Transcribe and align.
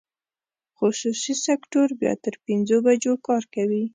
خصوصي 0.77 1.33
سکټور 1.45 1.89
بیا 2.01 2.13
تر 2.23 2.33
پنځو 2.45 2.77
بجو 2.85 3.13
کار 3.27 3.43
کوي. 3.55 3.83